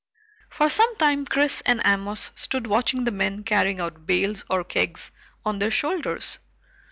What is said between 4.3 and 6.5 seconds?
or kegs on their shoulders.